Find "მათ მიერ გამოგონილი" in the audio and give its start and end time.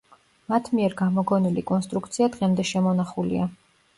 0.51-1.63